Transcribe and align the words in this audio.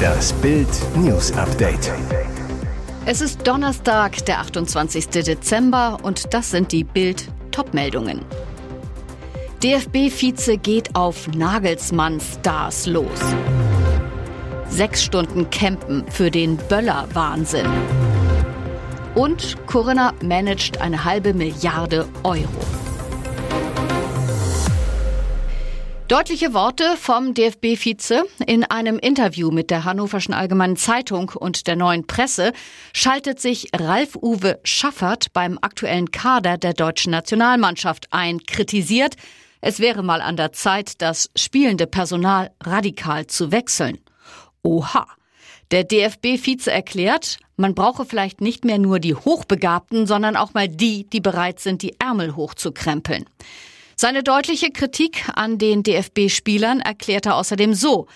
Das 0.00 0.32
Bild 0.34 0.68
News 0.96 1.32
Update. 1.32 1.92
Es 3.06 3.20
ist 3.20 3.46
Donnerstag, 3.46 4.24
der 4.26 4.40
28. 4.40 5.08
Dezember 5.08 5.98
und 6.02 6.32
das 6.32 6.50
sind 6.50 6.72
die 6.72 6.84
Bild 6.84 7.28
Topmeldungen. 7.50 8.20
DFB-Vize 9.62 10.56
geht 10.56 10.94
auf 10.94 11.28
Nagelsmann-Stars 11.28 12.86
los. 12.86 13.20
Sechs 14.68 15.04
Stunden 15.04 15.50
Campen 15.50 16.04
für 16.08 16.30
den 16.30 16.56
Böller-Wahnsinn. 16.56 17.66
Und 19.14 19.56
Corinna 19.66 20.14
managt 20.22 20.80
eine 20.80 21.04
halbe 21.04 21.34
Milliarde 21.34 22.08
Euro. 22.22 22.79
Deutliche 26.10 26.52
Worte 26.54 26.96
vom 26.96 27.34
DFB-Vize. 27.34 28.24
In 28.44 28.64
einem 28.64 28.98
Interview 28.98 29.52
mit 29.52 29.70
der 29.70 29.84
Hannoverschen 29.84 30.34
Allgemeinen 30.34 30.74
Zeitung 30.74 31.28
und 31.28 31.68
der 31.68 31.76
Neuen 31.76 32.04
Presse 32.08 32.52
schaltet 32.92 33.38
sich 33.38 33.68
Ralf-Uwe 33.72 34.58
Schaffert 34.64 35.32
beim 35.32 35.56
aktuellen 35.62 36.10
Kader 36.10 36.58
der 36.58 36.72
deutschen 36.72 37.12
Nationalmannschaft 37.12 38.08
ein, 38.10 38.40
kritisiert, 38.40 39.14
es 39.60 39.78
wäre 39.78 40.02
mal 40.02 40.20
an 40.20 40.36
der 40.36 40.50
Zeit, 40.50 41.00
das 41.00 41.30
spielende 41.36 41.86
Personal 41.86 42.50
radikal 42.60 43.28
zu 43.28 43.52
wechseln. 43.52 43.98
Oha. 44.64 45.06
Der 45.70 45.84
DFB-Vize 45.84 46.72
erklärt, 46.72 47.38
man 47.56 47.76
brauche 47.76 48.04
vielleicht 48.04 48.40
nicht 48.40 48.64
mehr 48.64 48.78
nur 48.78 48.98
die 48.98 49.14
Hochbegabten, 49.14 50.08
sondern 50.08 50.34
auch 50.34 50.54
mal 50.54 50.66
die, 50.66 51.08
die 51.08 51.20
bereit 51.20 51.60
sind, 51.60 51.82
die 51.82 51.94
Ärmel 52.00 52.34
hochzukrempeln. 52.34 53.26
Seine 54.02 54.22
deutliche 54.22 54.70
Kritik 54.70 55.28
an 55.34 55.58
den 55.58 55.82
DFB-Spielern 55.82 56.80
erklärt 56.80 57.26
er 57.26 57.36
außerdem 57.36 57.74
so, 57.74 58.06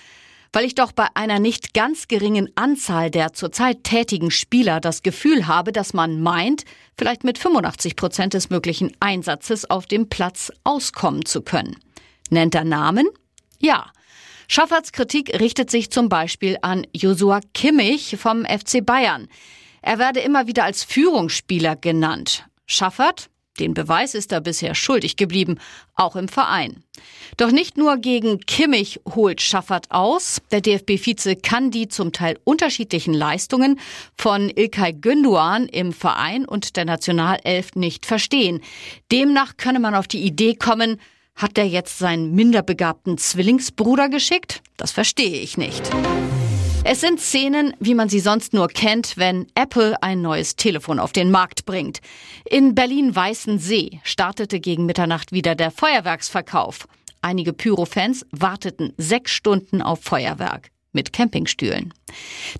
weil 0.50 0.64
ich 0.64 0.74
doch 0.74 0.92
bei 0.92 1.08
einer 1.12 1.40
nicht 1.40 1.74
ganz 1.74 2.08
geringen 2.08 2.48
Anzahl 2.54 3.10
der 3.10 3.34
zurzeit 3.34 3.84
tätigen 3.84 4.30
Spieler 4.30 4.80
das 4.80 5.02
Gefühl 5.02 5.46
habe, 5.46 5.72
dass 5.72 5.92
man 5.92 6.22
meint, 6.22 6.64
vielleicht 6.96 7.22
mit 7.22 7.36
85 7.36 7.96
Prozent 7.96 8.32
des 8.32 8.48
möglichen 8.48 8.96
Einsatzes 9.00 9.68
auf 9.68 9.84
dem 9.84 10.08
Platz 10.08 10.50
auskommen 10.64 11.26
zu 11.26 11.42
können. 11.42 11.76
Nennt 12.30 12.54
er 12.54 12.64
Namen? 12.64 13.06
Ja. 13.58 13.92
Schafferts 14.48 14.90
Kritik 14.90 15.38
richtet 15.38 15.70
sich 15.70 15.90
zum 15.90 16.08
Beispiel 16.08 16.56
an 16.62 16.86
Josua 16.94 17.40
Kimmich 17.52 18.16
vom 18.18 18.46
FC 18.46 18.82
Bayern. 18.82 19.28
Er 19.82 19.98
werde 19.98 20.20
immer 20.20 20.46
wieder 20.46 20.64
als 20.64 20.82
Führungsspieler 20.82 21.76
genannt. 21.76 22.46
Schaffert, 22.64 23.28
den 23.58 23.74
Beweis 23.74 24.14
ist 24.14 24.32
er 24.32 24.40
bisher 24.40 24.74
schuldig 24.74 25.16
geblieben, 25.16 25.58
auch 25.94 26.16
im 26.16 26.28
Verein. 26.28 26.82
Doch 27.36 27.50
nicht 27.50 27.76
nur 27.76 27.98
gegen 27.98 28.40
Kimmich 28.40 29.00
holt 29.14 29.40
Schaffert 29.40 29.90
aus. 29.90 30.40
Der 30.50 30.60
DFB-Vize 30.60 31.36
kann 31.36 31.70
die 31.70 31.88
zum 31.88 32.12
Teil 32.12 32.38
unterschiedlichen 32.44 33.14
Leistungen 33.14 33.78
von 34.16 34.50
Ilkay 34.50 34.92
Günduan 34.92 35.66
im 35.66 35.92
Verein 35.92 36.44
und 36.44 36.76
der 36.76 36.84
Nationalelf 36.84 37.74
nicht 37.74 38.06
verstehen. 38.06 38.60
Demnach 39.12 39.56
könne 39.56 39.80
man 39.80 39.94
auf 39.94 40.08
die 40.08 40.22
Idee 40.22 40.54
kommen, 40.54 41.00
hat 41.36 41.56
der 41.56 41.66
jetzt 41.66 41.98
seinen 41.98 42.34
minderbegabten 42.34 43.18
Zwillingsbruder 43.18 44.08
geschickt? 44.08 44.62
Das 44.76 44.92
verstehe 44.92 45.40
ich 45.40 45.56
nicht. 45.56 45.82
Es 46.86 47.00
sind 47.00 47.18
Szenen, 47.18 47.72
wie 47.80 47.94
man 47.94 48.10
sie 48.10 48.20
sonst 48.20 48.52
nur 48.52 48.68
kennt, 48.68 49.16
wenn 49.16 49.46
Apple 49.54 50.02
ein 50.02 50.20
neues 50.20 50.54
Telefon 50.54 50.98
auf 50.98 51.12
den 51.12 51.30
Markt 51.30 51.64
bringt. 51.64 52.00
In 52.44 52.74
Berlin-Weißensee 52.74 54.00
startete 54.02 54.60
gegen 54.60 54.84
Mitternacht 54.84 55.32
wieder 55.32 55.54
der 55.54 55.70
Feuerwerksverkauf. 55.70 56.86
Einige 57.22 57.54
Pyrofans 57.54 58.26
warteten 58.32 58.92
sechs 58.98 59.32
Stunden 59.32 59.80
auf 59.80 60.02
Feuerwerk 60.02 60.73
mit 60.94 61.12
Campingstühlen. 61.12 61.92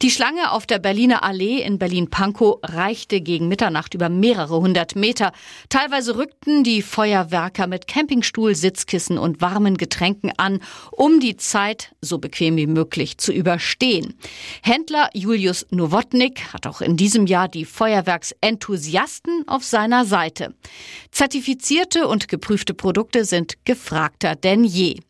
Die 0.02 0.10
Schlange 0.10 0.50
auf 0.50 0.66
der 0.66 0.78
Berliner 0.78 1.22
Allee 1.22 1.62
in 1.62 1.78
Berlin-Pankow 1.78 2.58
reichte 2.62 3.20
gegen 3.20 3.48
Mitternacht 3.48 3.94
über 3.94 4.08
mehrere 4.08 4.60
hundert 4.60 4.96
Meter. 4.96 5.32
Teilweise 5.68 6.16
rückten 6.16 6.64
die 6.64 6.82
Feuerwerker 6.82 7.66
mit 7.66 7.86
Campingstuhl, 7.86 8.54
Sitzkissen 8.54 9.16
und 9.16 9.40
warmen 9.40 9.76
Getränken 9.76 10.32
an, 10.36 10.60
um 10.90 11.20
die 11.20 11.36
Zeit 11.36 11.94
so 12.00 12.18
bequem 12.18 12.56
wie 12.56 12.66
möglich 12.66 13.18
zu 13.18 13.32
überstehen. 13.32 14.14
Händler 14.62 15.08
Julius 15.14 15.66
Nowotnik 15.70 16.52
hat 16.52 16.66
auch 16.66 16.80
in 16.80 16.96
diesem 16.96 17.26
Jahr 17.26 17.48
die 17.48 17.64
Feuerwerksenthusiasten 17.64 19.46
auf 19.46 19.64
seiner 19.64 20.04
Seite. 20.04 20.54
Zertifizierte 21.12 22.08
und 22.08 22.28
geprüfte 22.28 22.74
Produkte 22.74 23.24
sind 23.24 23.64
gefragter 23.64 24.34
denn 24.34 24.64
je. 24.64 25.00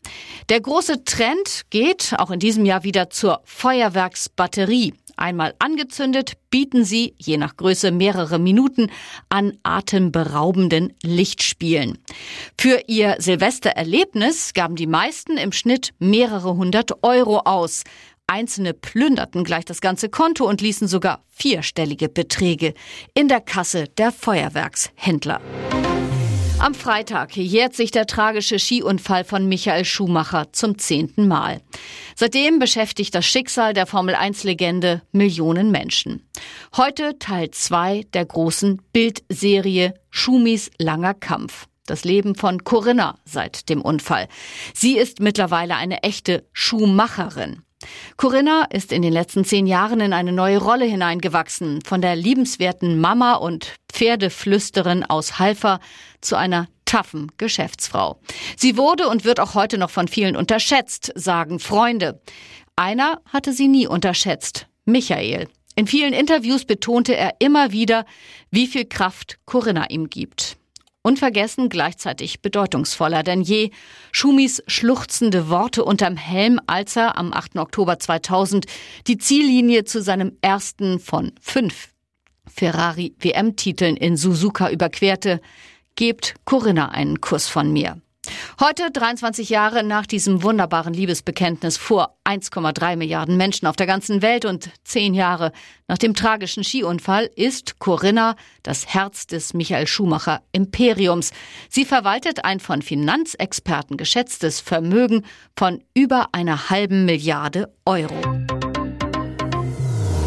Der 0.49 0.61
große 0.61 1.03
Trend 1.03 1.63
geht 1.71 2.13
auch 2.17 2.29
in 2.29 2.39
diesem 2.39 2.65
Jahr 2.65 2.83
wieder 2.83 3.09
zur 3.15 3.41
Feuerwerksbatterie. 3.45 4.93
Einmal 5.15 5.55
angezündet, 5.59 6.33
bieten 6.49 6.83
sie, 6.83 7.15
je 7.17 7.37
nach 7.37 7.55
Größe, 7.55 7.91
mehrere 7.91 8.39
Minuten 8.39 8.91
an 9.29 9.57
atemberaubenden 9.63 10.91
Lichtspielen. 11.01 11.97
Für 12.59 12.81
ihr 12.87 13.15
Silvestererlebnis 13.19 14.53
gaben 14.53 14.75
die 14.75 14.87
meisten 14.87 15.37
im 15.37 15.53
Schnitt 15.53 15.93
mehrere 15.99 16.57
hundert 16.57 17.03
Euro 17.03 17.39
aus. 17.45 17.83
Einzelne 18.27 18.73
plünderten 18.73 19.45
gleich 19.45 19.63
das 19.63 19.79
ganze 19.79 20.09
Konto 20.09 20.45
und 20.45 20.59
ließen 20.59 20.89
sogar 20.89 21.23
vierstellige 21.29 22.09
Beträge 22.09 22.73
in 23.13 23.29
der 23.29 23.39
Kasse 23.39 23.85
der 23.97 24.11
Feuerwerkshändler. 24.11 25.39
Am 26.57 26.73
Freitag 26.73 27.35
jährt 27.35 27.75
sich 27.75 27.91
der 27.91 28.07
tragische 28.07 28.59
Skiunfall 28.59 29.23
von 29.25 29.47
Michael 29.47 29.83
Schumacher 29.83 30.53
zum 30.53 30.77
zehnten 30.77 31.27
Mal. 31.27 31.61
Seitdem 32.15 32.59
beschäftigt 32.59 33.13
das 33.13 33.25
Schicksal 33.25 33.73
der 33.73 33.85
Formel-1-Legende 33.85 35.01
Millionen 35.11 35.69
Menschen. 35.69 36.27
Heute 36.75 37.19
Teil 37.19 37.51
2 37.51 38.05
der 38.13 38.25
großen 38.25 38.81
Bildserie 38.93 39.93
Schumis 40.09 40.71
langer 40.79 41.13
Kampf. 41.13 41.67
Das 41.85 42.03
Leben 42.05 42.35
von 42.35 42.63
Corinna 42.63 43.19
seit 43.25 43.69
dem 43.69 43.81
Unfall. 43.81 44.27
Sie 44.73 44.97
ist 44.97 45.19
mittlerweile 45.19 45.75
eine 45.75 46.03
echte 46.03 46.47
Schuhmacherin. 46.53 47.61
Corinna 48.17 48.65
ist 48.71 48.91
in 48.91 49.01
den 49.01 49.13
letzten 49.13 49.45
zehn 49.45 49.67
Jahren 49.67 49.99
in 49.99 50.13
eine 50.13 50.31
neue 50.31 50.57
Rolle 50.57 50.85
hineingewachsen. 50.85 51.81
Von 51.83 52.01
der 52.01 52.15
liebenswerten 52.15 52.99
Mama 52.99 53.35
und 53.35 53.75
Pferdeflüsterin 53.91 55.03
aus 55.03 55.39
Halfer 55.39 55.79
zu 56.21 56.35
einer 56.35 56.67
taffen 56.85 57.31
Geschäftsfrau. 57.37 58.19
Sie 58.57 58.77
wurde 58.77 59.07
und 59.09 59.25
wird 59.25 59.39
auch 59.39 59.55
heute 59.55 59.77
noch 59.77 59.89
von 59.89 60.07
vielen 60.07 60.35
unterschätzt, 60.35 61.11
sagen 61.15 61.59
Freunde. 61.59 62.21
Einer 62.75 63.21
hatte 63.31 63.53
sie 63.53 63.67
nie 63.67 63.87
unterschätzt. 63.87 64.67
Michael. 64.85 65.47
In 65.75 65.87
vielen 65.87 66.13
Interviews 66.13 66.65
betonte 66.65 67.15
er 67.15 67.35
immer 67.39 67.71
wieder, 67.71 68.05
wie 68.49 68.67
viel 68.67 68.85
Kraft 68.85 69.39
Corinna 69.45 69.89
ihm 69.89 70.09
gibt. 70.09 70.57
Unvergessen 71.05 71.69
gleichzeitig 71.69 72.41
bedeutungsvoller 72.41 73.21
denn 73.21 73.41
je. 73.41 73.69
Schumis 74.11 74.63
schluchzende 74.65 75.49
Worte 75.49 75.85
unterm 75.85 76.17
Helm, 76.17 76.59
als 76.65 76.95
er 76.95 77.15
am 77.15 77.31
8. 77.31 77.57
Oktober 77.57 77.99
2000 77.99 78.65
die 79.05 79.19
Ziellinie 79.19 79.83
zu 79.83 80.01
seinem 80.01 80.35
ersten 80.41 80.99
von 80.99 81.31
fünf 81.39 81.89
Ferrari 82.47 83.13
WM-Titeln 83.19 83.97
in 83.97 84.17
Suzuka 84.17 84.71
überquerte. 84.71 85.41
Gebt 85.95 86.33
Corinna 86.43 86.89
einen 86.89 87.21
Kuss 87.21 87.47
von 87.47 87.71
mir. 87.71 88.01
Heute, 88.59 88.91
23 88.91 89.49
Jahre 89.49 89.83
nach 89.83 90.05
diesem 90.05 90.43
wunderbaren 90.43 90.93
Liebesbekenntnis 90.93 91.77
vor 91.77 92.15
1,3 92.25 92.95
Milliarden 92.95 93.37
Menschen 93.37 93.67
auf 93.67 93.75
der 93.75 93.87
ganzen 93.87 94.21
Welt 94.21 94.45
und 94.45 94.69
zehn 94.83 95.13
Jahre 95.13 95.51
nach 95.87 95.97
dem 95.97 96.13
tragischen 96.13 96.63
Skiunfall, 96.63 97.29
ist 97.35 97.79
Corinna 97.79 98.35
das 98.63 98.87
Herz 98.87 99.27
des 99.27 99.53
Michael 99.53 99.87
Schumacher 99.87 100.41
Imperiums. 100.51 101.31
Sie 101.69 101.85
verwaltet 101.85 102.45
ein 102.45 102.59
von 102.59 102.81
Finanzexperten 102.81 103.97
geschätztes 103.97 104.59
Vermögen 104.59 105.25
von 105.55 105.83
über 105.93 106.29
einer 106.31 106.69
halben 106.69 107.05
Milliarde 107.05 107.73
Euro. 107.85 108.15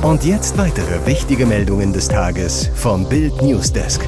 Und 0.02 0.24
jetzt 0.24 0.56
weitere 0.56 1.04
wichtige 1.06 1.44
Meldungen 1.44 1.92
des 1.92 2.08
Tages 2.08 2.70
vom 2.74 3.08
Bild 3.08 3.42
Newsdesk. 3.42 4.06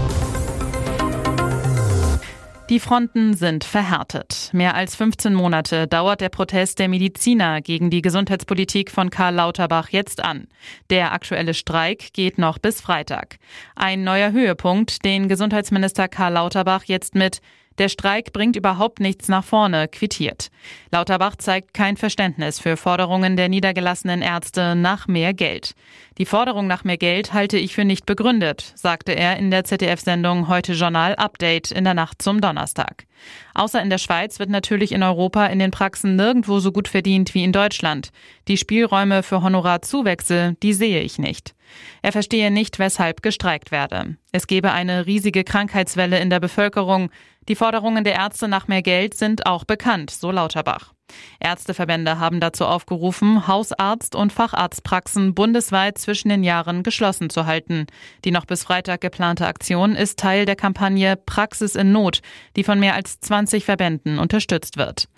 Die 2.70 2.78
Fronten 2.78 3.34
sind 3.34 3.64
verhärtet. 3.64 4.50
Mehr 4.52 4.76
als 4.76 4.94
15 4.94 5.34
Monate 5.34 5.88
dauert 5.88 6.20
der 6.20 6.28
Protest 6.28 6.78
der 6.78 6.88
Mediziner 6.88 7.60
gegen 7.60 7.90
die 7.90 8.00
Gesundheitspolitik 8.00 8.92
von 8.92 9.10
Karl 9.10 9.34
Lauterbach 9.34 9.88
jetzt 9.88 10.22
an. 10.22 10.46
Der 10.88 11.10
aktuelle 11.10 11.54
Streik 11.54 12.12
geht 12.12 12.38
noch 12.38 12.60
bis 12.60 12.80
Freitag. 12.80 13.38
Ein 13.74 14.04
neuer 14.04 14.30
Höhepunkt, 14.30 15.04
den 15.04 15.28
Gesundheitsminister 15.28 16.06
Karl 16.06 16.34
Lauterbach 16.34 16.84
jetzt 16.84 17.16
mit 17.16 17.40
der 17.78 17.88
Streik 17.88 18.32
bringt 18.32 18.56
überhaupt 18.56 19.00
nichts 19.00 19.28
nach 19.28 19.44
vorne, 19.44 19.88
quittiert. 19.88 20.50
Lauterbach 20.92 21.36
zeigt 21.36 21.72
kein 21.72 21.96
Verständnis 21.96 22.60
für 22.60 22.76
Forderungen 22.76 23.36
der 23.36 23.48
niedergelassenen 23.48 24.22
Ärzte 24.22 24.74
nach 24.74 25.08
mehr 25.08 25.32
Geld. 25.32 25.74
Die 26.18 26.26
Forderung 26.26 26.66
nach 26.66 26.84
mehr 26.84 26.98
Geld 26.98 27.32
halte 27.32 27.56
ich 27.56 27.74
für 27.74 27.84
nicht 27.84 28.04
begründet, 28.04 28.72
sagte 28.74 29.12
er 29.12 29.36
in 29.38 29.50
der 29.50 29.64
ZDF-Sendung 29.64 30.48
Heute 30.48 30.74
Journal 30.74 31.14
Update 31.14 31.70
in 31.70 31.84
der 31.84 31.94
Nacht 31.94 32.20
zum 32.20 32.40
Donnerstag. 32.40 33.06
Außer 33.54 33.80
in 33.80 33.88
der 33.90 33.98
Schweiz 33.98 34.38
wird 34.38 34.50
natürlich 34.50 34.92
in 34.92 35.02
Europa 35.02 35.46
in 35.46 35.58
den 35.58 35.70
Praxen 35.70 36.16
nirgendwo 36.16 36.58
so 36.60 36.72
gut 36.72 36.88
verdient 36.88 37.34
wie 37.34 37.44
in 37.44 37.52
Deutschland. 37.52 38.10
Die 38.48 38.56
Spielräume 38.56 39.22
für 39.22 39.42
Honorarzuwechsel, 39.42 40.56
die 40.62 40.74
sehe 40.74 41.00
ich 41.00 41.18
nicht. 41.18 41.54
Er 42.02 42.12
verstehe 42.12 42.50
nicht, 42.50 42.78
weshalb 42.78 43.22
gestreikt 43.22 43.70
werde. 43.70 44.16
Es 44.32 44.46
gebe 44.46 44.72
eine 44.72 45.06
riesige 45.06 45.44
Krankheitswelle 45.44 46.18
in 46.20 46.30
der 46.30 46.40
Bevölkerung. 46.40 47.10
Die 47.48 47.54
Forderungen 47.54 48.04
der 48.04 48.14
Ärzte 48.14 48.48
nach 48.48 48.68
mehr 48.68 48.82
Geld 48.82 49.14
sind 49.14 49.46
auch 49.46 49.64
bekannt, 49.64 50.10
so 50.10 50.30
Lauterbach. 50.30 50.92
Ärzteverbände 51.40 52.18
haben 52.18 52.40
dazu 52.40 52.66
aufgerufen, 52.66 53.46
Hausarzt- 53.46 54.14
und 54.14 54.32
Facharztpraxen 54.32 55.34
bundesweit 55.34 55.98
zwischen 55.98 56.28
den 56.28 56.44
Jahren 56.44 56.82
geschlossen 56.82 57.30
zu 57.30 57.46
halten. 57.46 57.86
Die 58.24 58.30
noch 58.30 58.44
bis 58.44 58.62
Freitag 58.62 59.00
geplante 59.00 59.46
Aktion 59.46 59.96
ist 59.96 60.18
Teil 60.18 60.44
der 60.44 60.56
Kampagne 60.56 61.16
Praxis 61.16 61.74
in 61.74 61.92
Not, 61.92 62.20
die 62.56 62.64
von 62.64 62.78
mehr 62.78 62.94
als 62.94 63.20
20 63.20 63.64
Verbänden 63.64 64.18
unterstützt 64.18 64.76
wird. 64.76 65.08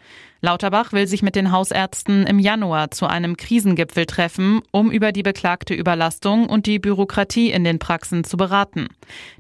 Lauterbach 0.45 0.93
will 0.93 1.07
sich 1.07 1.23
mit 1.23 1.37
den 1.37 1.53
Hausärzten 1.53 2.27
im 2.27 2.41
Januar 2.41 2.91
zu 2.91 3.07
einem 3.07 3.37
Krisengipfel 3.37 4.07
treffen, 4.07 4.61
um 4.73 4.91
über 4.91 5.13
die 5.13 5.23
beklagte 5.23 5.73
Überlastung 5.73 6.49
und 6.49 6.67
die 6.67 6.81
Bürokratie 6.81 7.53
in 7.53 7.63
den 7.63 7.79
Praxen 7.79 8.25
zu 8.25 8.37
beraten. 8.37 8.89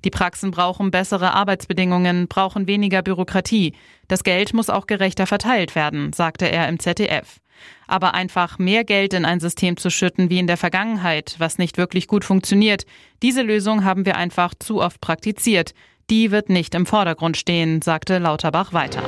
Die 0.04 0.10
Praxen 0.10 0.52
brauchen 0.52 0.92
bessere 0.92 1.34
Arbeitsbedingungen, 1.34 2.28
brauchen 2.28 2.68
weniger 2.68 3.02
Bürokratie. 3.02 3.74
Das 4.06 4.22
Geld 4.22 4.54
muss 4.54 4.70
auch 4.70 4.86
gerechter 4.86 5.26
verteilt 5.26 5.74
werden, 5.74 6.12
sagte 6.12 6.48
er 6.48 6.68
im 6.68 6.78
ZDF. 6.78 7.40
Aber 7.88 8.14
einfach 8.14 8.60
mehr 8.60 8.84
Geld 8.84 9.12
in 9.12 9.24
ein 9.24 9.40
System 9.40 9.76
zu 9.76 9.90
schütten 9.90 10.30
wie 10.30 10.38
in 10.38 10.46
der 10.46 10.56
Vergangenheit, 10.56 11.34
was 11.38 11.58
nicht 11.58 11.78
wirklich 11.78 12.06
gut 12.06 12.24
funktioniert, 12.24 12.84
diese 13.24 13.42
Lösung 13.42 13.84
haben 13.84 14.06
wir 14.06 14.16
einfach 14.16 14.54
zu 14.56 14.80
oft 14.80 15.00
praktiziert. 15.00 15.74
Die 16.10 16.30
wird 16.30 16.48
nicht 16.48 16.76
im 16.76 16.86
Vordergrund 16.86 17.36
stehen, 17.36 17.82
sagte 17.82 18.18
Lauterbach 18.18 18.72
weiter. 18.72 19.02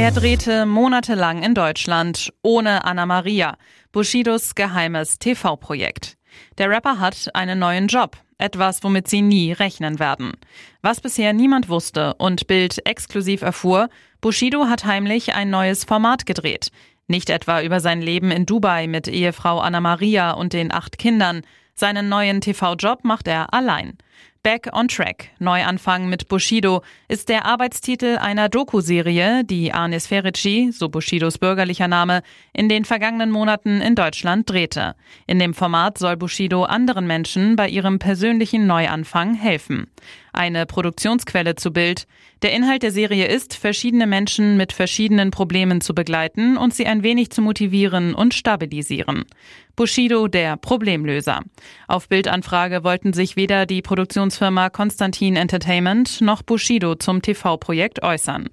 Er 0.00 0.12
drehte 0.12 0.64
monatelang 0.64 1.42
in 1.42 1.54
Deutschland 1.54 2.32
ohne 2.42 2.86
Anna 2.86 3.04
Maria, 3.04 3.58
Bushidos 3.92 4.54
geheimes 4.54 5.18
TV-Projekt. 5.18 6.16
Der 6.56 6.70
Rapper 6.70 6.98
hat 6.98 7.28
einen 7.34 7.58
neuen 7.58 7.86
Job, 7.86 8.16
etwas, 8.38 8.82
womit 8.82 9.08
sie 9.08 9.20
nie 9.20 9.52
rechnen 9.52 9.98
werden. 9.98 10.32
Was 10.80 11.02
bisher 11.02 11.34
niemand 11.34 11.68
wusste 11.68 12.14
und 12.14 12.46
Bild 12.46 12.80
exklusiv 12.86 13.42
erfuhr, 13.42 13.90
Bushido 14.22 14.68
hat 14.68 14.86
heimlich 14.86 15.34
ein 15.34 15.50
neues 15.50 15.84
Format 15.84 16.24
gedreht. 16.24 16.70
Nicht 17.06 17.28
etwa 17.28 17.60
über 17.60 17.80
sein 17.80 18.00
Leben 18.00 18.30
in 18.30 18.46
Dubai 18.46 18.86
mit 18.86 19.06
Ehefrau 19.06 19.58
Anna 19.58 19.82
Maria 19.82 20.30
und 20.30 20.54
den 20.54 20.72
acht 20.72 20.96
Kindern. 20.96 21.42
Seinen 21.74 22.08
neuen 22.08 22.40
TV-Job 22.40 23.04
macht 23.04 23.28
er 23.28 23.52
allein. 23.52 23.98
Back 24.42 24.70
on 24.72 24.88
Track, 24.88 25.28
Neuanfang 25.38 26.08
mit 26.08 26.26
Bushido, 26.28 26.80
ist 27.08 27.28
der 27.28 27.44
Arbeitstitel 27.44 28.16
einer 28.16 28.48
Doku-Serie, 28.48 29.44
die 29.44 29.70
Anis 29.70 30.06
Ferici, 30.06 30.70
so 30.72 30.88
Bushidos 30.88 31.36
bürgerlicher 31.36 31.88
Name, 31.88 32.22
in 32.54 32.70
den 32.70 32.86
vergangenen 32.86 33.30
Monaten 33.30 33.82
in 33.82 33.94
Deutschland 33.94 34.48
drehte. 34.48 34.94
In 35.26 35.38
dem 35.38 35.52
Format 35.52 35.98
soll 35.98 36.16
Bushido 36.16 36.64
anderen 36.64 37.06
Menschen 37.06 37.54
bei 37.54 37.68
ihrem 37.68 37.98
persönlichen 37.98 38.66
Neuanfang 38.66 39.34
helfen. 39.34 39.88
Eine 40.32 40.64
Produktionsquelle 40.64 41.56
zu 41.56 41.70
Bild. 41.70 42.06
Der 42.40 42.52
Inhalt 42.52 42.82
der 42.82 42.92
Serie 42.92 43.26
ist, 43.26 43.54
verschiedene 43.54 44.06
Menschen 44.06 44.56
mit 44.56 44.72
verschiedenen 44.72 45.32
Problemen 45.32 45.82
zu 45.82 45.94
begleiten 45.94 46.56
und 46.56 46.72
sie 46.72 46.86
ein 46.86 47.02
wenig 47.02 47.30
zu 47.30 47.42
motivieren 47.42 48.14
und 48.14 48.32
stabilisieren. 48.32 49.26
Bushido 49.80 50.28
der 50.28 50.58
Problemlöser. 50.58 51.40
Auf 51.88 52.06
Bildanfrage 52.06 52.84
wollten 52.84 53.14
sich 53.14 53.36
weder 53.36 53.64
die 53.64 53.80
Produktionsfirma 53.80 54.68
Konstantin 54.68 55.36
Entertainment 55.36 56.20
noch 56.20 56.42
Bushido 56.42 56.96
zum 56.96 57.22
TV-Projekt 57.22 58.02
äußern. 58.02 58.50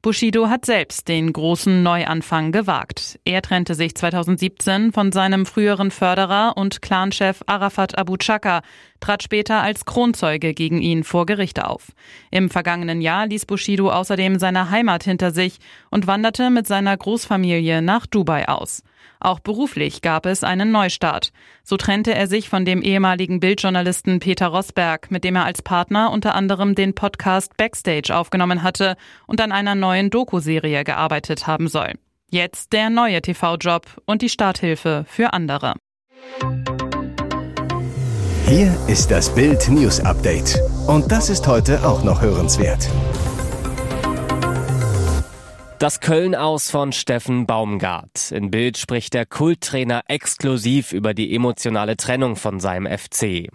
Bushido 0.00 0.48
hat 0.48 0.64
selbst 0.64 1.08
den 1.08 1.34
großen 1.34 1.82
Neuanfang 1.82 2.50
gewagt. 2.50 3.20
Er 3.26 3.42
trennte 3.42 3.74
sich 3.74 3.94
2017 3.94 4.92
von 4.92 5.12
seinem 5.12 5.44
früheren 5.44 5.90
Förderer 5.90 6.54
und 6.56 6.80
Clanchef 6.80 7.42
Arafat 7.44 7.98
Abu 7.98 8.16
Chaka, 8.16 8.62
trat 9.00 9.22
später 9.22 9.60
als 9.60 9.84
Kronzeuge 9.84 10.54
gegen 10.54 10.80
ihn 10.80 11.04
vor 11.04 11.26
Gericht 11.26 11.62
auf. 11.62 11.88
Im 12.30 12.48
vergangenen 12.48 13.02
Jahr 13.02 13.26
ließ 13.26 13.44
Bushido 13.44 13.90
außerdem 13.90 14.38
seine 14.38 14.70
Heimat 14.70 15.04
hinter 15.04 15.30
sich 15.30 15.58
und 15.90 16.06
wanderte 16.06 16.48
mit 16.48 16.66
seiner 16.66 16.96
Großfamilie 16.96 17.82
nach 17.82 18.06
Dubai 18.06 18.48
aus. 18.48 18.82
Auch 19.20 19.38
beruflich 19.38 20.00
gab 20.00 20.24
es 20.24 20.42
einen 20.42 20.72
Neustart. 20.72 21.30
So 21.62 21.76
trennte 21.76 22.14
er 22.14 22.26
sich 22.26 22.48
von 22.48 22.64
dem 22.64 22.80
ehemaligen 22.80 23.38
Bildjournalisten 23.38 24.18
Peter 24.18 24.46
Rosberg, 24.46 25.10
mit 25.10 25.24
dem 25.24 25.36
er 25.36 25.44
als 25.44 25.60
Partner 25.60 26.10
unter 26.10 26.34
anderem 26.34 26.74
den 26.74 26.94
Podcast 26.94 27.56
Backstage 27.58 28.16
aufgenommen 28.16 28.62
hatte 28.62 28.96
und 29.26 29.42
an 29.42 29.52
einer 29.52 29.74
neuen 29.74 30.08
Doku-Serie 30.08 30.84
gearbeitet 30.84 31.46
haben 31.46 31.68
soll. 31.68 31.92
Jetzt 32.30 32.72
der 32.72 32.88
neue 32.88 33.20
TV-Job 33.20 33.86
und 34.06 34.22
die 34.22 34.28
Starthilfe 34.30 35.04
für 35.06 35.34
andere. 35.34 35.74
Hier 38.46 38.74
ist 38.88 39.10
das 39.10 39.34
Bild 39.34 39.68
News 39.68 40.00
Update. 40.00 40.58
Und 40.86 41.12
das 41.12 41.28
ist 41.28 41.46
heute 41.46 41.86
auch 41.86 42.02
noch 42.04 42.22
hörenswert. 42.22 42.88
Das 45.80 46.00
Köln 46.00 46.34
aus 46.34 46.70
von 46.70 46.92
Steffen 46.92 47.46
Baumgart. 47.46 48.32
In 48.32 48.50
Bild 48.50 48.76
spricht 48.76 49.14
der 49.14 49.24
Kulttrainer 49.24 50.02
exklusiv 50.08 50.92
über 50.92 51.14
die 51.14 51.34
emotionale 51.34 51.96
Trennung 51.96 52.36
von 52.36 52.60
seinem 52.60 52.86
FC. 52.86 53.48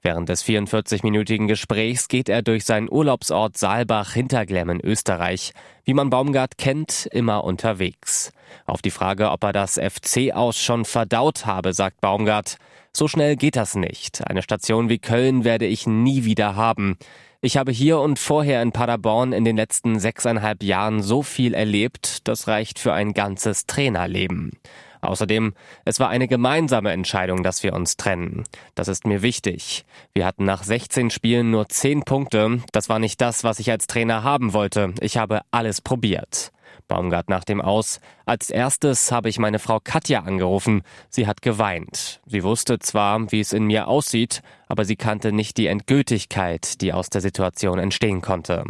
Während 0.00 0.28
des 0.28 0.44
44-minütigen 0.44 1.48
Gesprächs 1.48 2.06
geht 2.06 2.28
er 2.28 2.42
durch 2.42 2.66
seinen 2.66 2.88
Urlaubsort 2.88 3.58
Saalbach 3.58 4.12
hinter 4.12 4.46
Glemm 4.46 4.70
in 4.70 4.80
Österreich. 4.80 5.54
Wie 5.82 5.92
man 5.92 6.08
Baumgart 6.08 6.56
kennt, 6.56 7.08
immer 7.10 7.42
unterwegs. 7.42 8.32
Auf 8.64 8.80
die 8.80 8.92
Frage, 8.92 9.32
ob 9.32 9.42
er 9.42 9.52
das 9.52 9.74
FC 9.74 10.32
aus 10.32 10.58
schon 10.58 10.84
verdaut 10.84 11.46
habe, 11.46 11.72
sagt 11.72 12.00
Baumgart, 12.00 12.58
so 12.92 13.08
schnell 13.08 13.34
geht 13.34 13.56
das 13.56 13.74
nicht. 13.74 14.24
Eine 14.24 14.42
Station 14.42 14.88
wie 14.88 15.00
Köln 15.00 15.42
werde 15.42 15.66
ich 15.66 15.88
nie 15.88 16.22
wieder 16.22 16.54
haben. 16.54 16.96
Ich 17.44 17.56
habe 17.56 17.72
hier 17.72 17.98
und 17.98 18.20
vorher 18.20 18.62
in 18.62 18.70
Paderborn 18.70 19.32
in 19.32 19.44
den 19.44 19.56
letzten 19.56 19.98
sechseinhalb 19.98 20.62
Jahren 20.62 21.02
so 21.02 21.24
viel 21.24 21.54
erlebt, 21.54 22.28
das 22.28 22.46
reicht 22.46 22.78
für 22.78 22.92
ein 22.92 23.14
ganzes 23.14 23.66
Trainerleben. 23.66 24.52
Außerdem, 25.00 25.52
es 25.84 25.98
war 25.98 26.08
eine 26.08 26.28
gemeinsame 26.28 26.92
Entscheidung, 26.92 27.42
dass 27.42 27.64
wir 27.64 27.72
uns 27.72 27.96
trennen. 27.96 28.44
Das 28.76 28.86
ist 28.86 29.08
mir 29.08 29.22
wichtig. 29.22 29.84
Wir 30.14 30.24
hatten 30.24 30.44
nach 30.44 30.62
16 30.62 31.10
Spielen 31.10 31.50
nur 31.50 31.68
10 31.68 32.04
Punkte. 32.04 32.62
Das 32.70 32.88
war 32.88 33.00
nicht 33.00 33.20
das, 33.20 33.42
was 33.42 33.58
ich 33.58 33.72
als 33.72 33.88
Trainer 33.88 34.22
haben 34.22 34.52
wollte. 34.52 34.94
Ich 35.00 35.16
habe 35.16 35.40
alles 35.50 35.80
probiert. 35.80 36.52
Baumgart 36.92 37.30
nach 37.30 37.44
dem 37.44 37.62
Aus. 37.62 38.00
Als 38.26 38.50
erstes 38.50 39.10
habe 39.10 39.30
ich 39.30 39.38
meine 39.38 39.58
Frau 39.58 39.78
Katja 39.82 40.24
angerufen. 40.24 40.82
Sie 41.08 41.26
hat 41.26 41.40
geweint. 41.40 42.20
Sie 42.26 42.42
wusste 42.42 42.80
zwar, 42.80 43.32
wie 43.32 43.40
es 43.40 43.54
in 43.54 43.64
mir 43.64 43.88
aussieht, 43.88 44.42
aber 44.68 44.84
sie 44.84 44.96
kannte 44.96 45.32
nicht 45.32 45.56
die 45.56 45.68
Endgültigkeit, 45.68 46.82
die 46.82 46.92
aus 46.92 47.08
der 47.08 47.22
Situation 47.22 47.78
entstehen 47.78 48.20
konnte. 48.20 48.64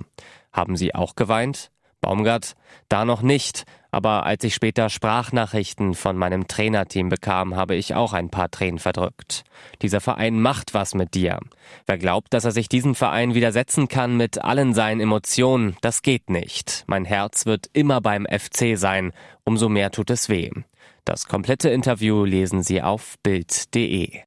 Haben 0.52 0.76
Sie 0.76 0.94
auch 0.94 1.16
geweint? 1.16 1.73
Baumgart, 2.00 2.54
da 2.88 3.04
noch 3.04 3.23
nicht, 3.23 3.64
aber 3.92 4.25
als 4.25 4.42
ich 4.42 4.54
später 4.54 4.88
Sprachnachrichten 4.88 5.94
von 5.94 6.16
meinem 6.16 6.49
Trainerteam 6.49 7.11
bekam, 7.11 7.54
habe 7.54 7.76
ich 7.76 7.94
auch 7.94 8.14
ein 8.14 8.30
paar 8.30 8.50
Tränen 8.50 8.78
verdrückt. 8.78 9.44
Dieser 9.82 10.00
Verein 10.00 10.40
macht 10.40 10.72
was 10.75 10.94
mit 10.94 11.14
dir. 11.14 11.38
Wer 11.87 11.99
glaubt, 11.99 12.32
dass 12.32 12.46
er 12.46 12.52
sich 12.52 12.68
diesem 12.68 12.94
Verein 12.94 13.34
widersetzen 13.34 13.88
kann 13.88 14.16
mit 14.16 14.42
allen 14.42 14.72
seinen 14.72 15.00
Emotionen, 15.00 15.76
das 15.82 16.02
geht 16.02 16.30
nicht. 16.30 16.84
Mein 16.87 17.04
Herz 17.04 17.44
wird 17.44 17.68
immer 17.75 18.00
beim 18.00 18.26
FC 18.26 18.78
sein, 18.78 19.12
umso 19.44 19.68
mehr 19.68 19.90
tut 19.90 20.11
es 20.11 20.30
weh. 20.30 20.50
Das 21.04 21.26
komplette 21.26 21.68
Interview 21.68 22.25
lesen 22.25 22.62
Sie 22.62 22.80
auf 22.80 23.16
Bild.de. 23.22 24.22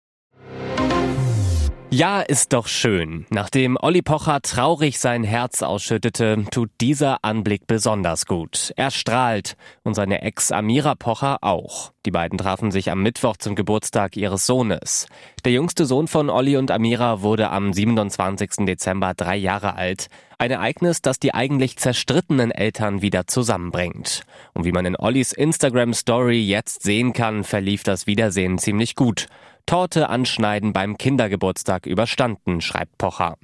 Ja, 1.92 2.22
ist 2.22 2.52
doch 2.52 2.68
schön. 2.68 3.26
Nachdem 3.30 3.78
Olli 3.80 4.02
Pocher 4.02 4.42
traurig 4.42 5.00
sein 5.00 5.24
Herz 5.24 5.62
ausschüttete, 5.62 6.44
tut 6.52 6.70
dieser 6.82 7.24
Anblick 7.24 7.68
besonders 7.68 8.26
gut. 8.26 8.74
Er 8.76 8.92
strahlt 8.92 9.56
und 9.84 9.94
seine 9.94 10.22
Ex 10.24 10.52
Amira 10.52 10.96
Pocher 10.96 11.38
auch. 11.42 11.94
Die 12.06 12.12
beiden 12.12 12.38
trafen 12.38 12.72
sich 12.72 12.92
am 12.92 13.02
Mittwoch 13.02 13.38
zum 13.38 13.56
Geburtstag 13.56 14.18
ihres 14.18 14.46
Sohnes. 14.46 15.08
Der 15.46 15.54
jüngste 15.54 15.86
Sohn 15.86 16.08
von 16.08 16.30
Olli 16.30 16.58
und 16.58 16.70
Amira 16.70 17.22
wurde 17.22 17.50
am 17.50 17.72
27. 17.72 18.66
Dezember 18.66 19.14
drei 19.14 19.38
Jahre 19.38 19.76
alt. 19.76 20.08
Ein 20.38 20.52
Ereignis, 20.52 21.02
das 21.02 21.20
die 21.20 21.34
eigentlich 21.34 21.78
zerstrittenen 21.78 22.52
Eltern 22.52 23.02
wieder 23.02 23.26
zusammenbringt. 23.28 24.24
Und 24.54 24.66
wie 24.66 24.74
man 24.74 24.86
in 24.86 24.98
Ollis 24.98 25.32
Instagram 25.32 25.94
Story 25.94 26.42
jetzt 26.42 26.84
sehen 26.84 27.14
kann, 27.14 27.44
verlief 27.44 27.84
das 27.84 28.06
Wiedersehen 28.06 28.58
ziemlich 28.58 28.96
gut. 28.96 29.28
Torte 29.66 30.10
anschneiden 30.10 30.74
beim 30.74 30.98
Kindergeburtstag 30.98 31.86
überstanden, 31.88 32.62
schreibt 32.62 32.98
Pocher. 32.98 33.38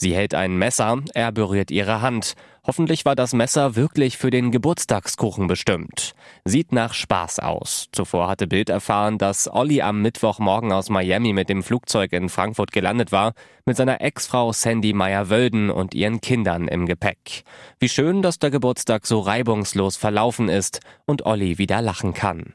Sie 0.00 0.14
hält 0.14 0.32
ein 0.32 0.56
Messer, 0.56 0.98
er 1.12 1.32
berührt 1.32 1.72
ihre 1.72 2.00
Hand. 2.00 2.34
Hoffentlich 2.64 3.04
war 3.04 3.16
das 3.16 3.32
Messer 3.32 3.74
wirklich 3.74 4.16
für 4.16 4.30
den 4.30 4.52
Geburtstagskuchen 4.52 5.48
bestimmt. 5.48 6.12
Sieht 6.44 6.70
nach 6.70 6.94
Spaß 6.94 7.40
aus. 7.40 7.88
Zuvor 7.90 8.28
hatte 8.28 8.46
Bild 8.46 8.70
erfahren, 8.70 9.18
dass 9.18 9.52
Olli 9.52 9.82
am 9.82 10.00
Mittwochmorgen 10.00 10.70
aus 10.70 10.88
Miami 10.88 11.32
mit 11.32 11.48
dem 11.48 11.64
Flugzeug 11.64 12.12
in 12.12 12.28
Frankfurt 12.28 12.70
gelandet 12.70 13.10
war, 13.10 13.32
mit 13.66 13.76
seiner 13.76 14.00
Ex-Frau 14.00 14.52
Sandy 14.52 14.92
Meyer-Wölden 14.92 15.68
und 15.68 15.94
ihren 15.94 16.20
Kindern 16.20 16.68
im 16.68 16.86
Gepäck. 16.86 17.42
Wie 17.80 17.88
schön, 17.88 18.22
dass 18.22 18.38
der 18.38 18.50
Geburtstag 18.50 19.04
so 19.04 19.18
reibungslos 19.18 19.96
verlaufen 19.96 20.48
ist 20.48 20.78
und 21.06 21.26
Olli 21.26 21.58
wieder 21.58 21.82
lachen 21.82 22.14
kann. 22.14 22.54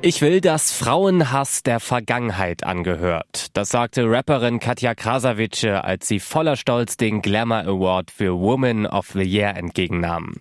Ich 0.00 0.22
will, 0.22 0.40
dass 0.40 0.70
Frauenhass 0.70 1.64
der 1.64 1.80
Vergangenheit 1.80 2.62
angehört. 2.62 3.48
Das 3.54 3.70
sagte 3.70 4.04
Rapperin 4.08 4.60
Katja 4.60 4.94
Krasavice, 4.94 5.64
als 5.64 6.06
sie 6.06 6.20
voller 6.20 6.54
Stolz 6.54 6.96
den 6.96 7.20
Glamour 7.20 7.64
Award 7.66 8.12
für 8.12 8.38
Woman 8.38 8.86
of 8.86 9.08
the 9.08 9.24
Year 9.24 9.56
entgegennahm. 9.56 10.36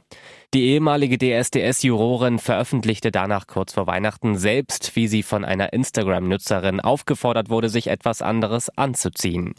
Die 0.53 0.67
ehemalige 0.67 1.17
DSDS-Jurorin 1.17 2.39
veröffentlichte 2.39 3.11
danach 3.11 3.47
kurz 3.47 3.73
vor 3.73 3.85
Weihnachten 3.85 4.37
selbst, 4.37 4.95
wie 4.95 5.09
sie 5.09 5.21
von 5.21 5.43
einer 5.43 5.73
Instagram-Nutzerin 5.73 6.79
aufgefordert 6.79 7.49
wurde, 7.49 7.67
sich 7.67 7.87
etwas 7.87 8.21
anderes 8.21 8.69
anzuziehen. 8.77 9.55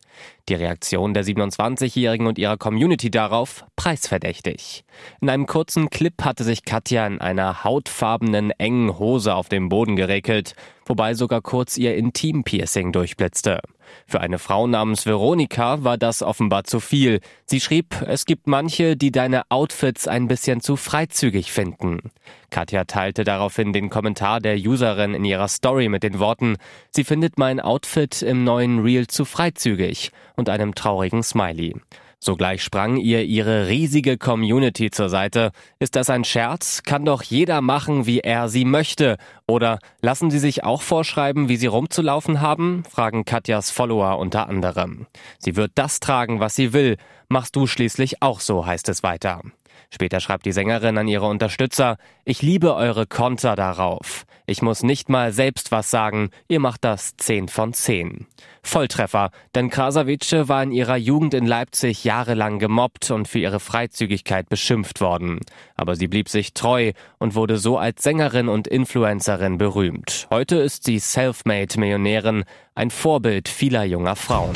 Die 0.48 0.54
Reaktion 0.54 1.12
der 1.12 1.26
27-Jährigen 1.26 2.26
und 2.26 2.38
ihrer 2.38 2.56
Community 2.56 3.10
darauf 3.10 3.66
preisverdächtig. 3.76 4.86
In 5.20 5.28
einem 5.28 5.44
kurzen 5.44 5.90
Clip 5.90 6.14
hatte 6.24 6.42
sich 6.42 6.64
Katja 6.64 7.06
in 7.06 7.20
einer 7.20 7.64
hautfarbenen 7.64 8.50
engen 8.52 8.98
Hose 8.98 9.34
auf 9.34 9.50
dem 9.50 9.68
Boden 9.68 9.94
geregelt, 9.94 10.54
wobei 10.86 11.12
sogar 11.12 11.42
kurz 11.42 11.76
ihr 11.76 11.96
Intim-Piercing 11.96 12.92
durchblitzte. 12.92 13.60
Für 14.06 14.20
eine 14.20 14.38
Frau 14.38 14.66
namens 14.66 15.06
Veronika 15.06 15.84
war 15.84 15.98
das 15.98 16.22
offenbar 16.22 16.64
zu 16.64 16.80
viel. 16.80 17.20
Sie 17.46 17.60
schrieb, 17.60 17.94
es 18.06 18.24
gibt 18.24 18.46
manche, 18.46 18.96
die 18.96 19.10
deine 19.10 19.42
Outfits 19.50 20.08
ein 20.08 20.28
bisschen 20.28 20.60
zu 20.60 20.76
freizügig 20.76 21.52
finden. 21.52 22.10
Katja 22.50 22.84
teilte 22.84 23.24
daraufhin 23.24 23.72
den 23.72 23.90
Kommentar 23.90 24.40
der 24.40 24.56
Userin 24.56 25.14
in 25.14 25.24
ihrer 25.24 25.48
Story 25.48 25.88
mit 25.88 26.02
den 26.02 26.18
Worten, 26.18 26.56
sie 26.90 27.04
findet 27.04 27.38
mein 27.38 27.60
Outfit 27.60 28.22
im 28.22 28.44
neuen 28.44 28.80
Reel 28.80 29.06
zu 29.06 29.24
freizügig 29.24 30.12
und 30.36 30.48
einem 30.48 30.74
traurigen 30.74 31.22
Smiley. 31.22 31.74
Sogleich 32.20 32.64
sprang 32.64 32.96
ihr 32.96 33.22
ihre 33.24 33.68
riesige 33.68 34.18
Community 34.18 34.90
zur 34.90 35.08
Seite. 35.08 35.52
Ist 35.78 35.94
das 35.94 36.10
ein 36.10 36.24
Scherz? 36.24 36.82
Kann 36.82 37.04
doch 37.04 37.22
jeder 37.22 37.60
machen, 37.60 38.06
wie 38.06 38.20
er 38.20 38.48
sie 38.48 38.64
möchte. 38.64 39.18
Oder 39.46 39.78
lassen 40.02 40.30
Sie 40.30 40.40
sich 40.40 40.64
auch 40.64 40.82
vorschreiben, 40.82 41.48
wie 41.48 41.56
Sie 41.56 41.68
rumzulaufen 41.68 42.40
haben? 42.40 42.82
fragen 42.90 43.24
Katjas 43.24 43.70
Follower 43.70 44.18
unter 44.18 44.48
anderem. 44.48 45.06
Sie 45.38 45.54
wird 45.54 45.72
das 45.76 46.00
tragen, 46.00 46.40
was 46.40 46.56
sie 46.56 46.72
will. 46.72 46.96
Machst 47.28 47.54
du 47.54 47.66
schließlich 47.66 48.20
auch 48.20 48.40
so, 48.40 48.66
heißt 48.66 48.88
es 48.88 49.02
weiter. 49.02 49.42
Später 49.90 50.20
schreibt 50.20 50.44
die 50.44 50.52
Sängerin 50.52 50.98
an 50.98 51.08
ihre 51.08 51.26
Unterstützer, 51.26 51.96
ich 52.24 52.42
liebe 52.42 52.74
eure 52.74 53.06
Konter 53.06 53.56
darauf. 53.56 54.24
Ich 54.46 54.62
muss 54.62 54.82
nicht 54.82 55.08
mal 55.08 55.32
selbst 55.32 55.72
was 55.72 55.90
sagen, 55.90 56.30
ihr 56.46 56.60
macht 56.60 56.84
das 56.84 57.16
10 57.16 57.48
von 57.48 57.72
10. 57.72 58.26
Volltreffer, 58.62 59.30
denn 59.54 59.70
Krasavice 59.70 60.48
war 60.48 60.62
in 60.62 60.72
ihrer 60.72 60.96
Jugend 60.96 61.32
in 61.32 61.46
Leipzig 61.46 62.04
jahrelang 62.04 62.58
gemobbt 62.58 63.10
und 63.10 63.28
für 63.28 63.38
ihre 63.38 63.60
Freizügigkeit 63.60 64.48
beschimpft 64.48 65.00
worden. 65.00 65.40
Aber 65.74 65.96
sie 65.96 66.08
blieb 66.08 66.28
sich 66.28 66.52
treu 66.52 66.92
und 67.18 67.34
wurde 67.34 67.56
so 67.56 67.78
als 67.78 68.02
Sängerin 68.02 68.48
und 68.48 68.68
Influencerin 68.68 69.56
berühmt. 69.56 70.28
Heute 70.30 70.56
ist 70.56 70.84
sie 70.84 70.98
Selfmade-Millionärin, 70.98 72.44
ein 72.74 72.90
Vorbild 72.90 73.48
vieler 73.48 73.84
junger 73.84 74.16
Frauen. 74.16 74.54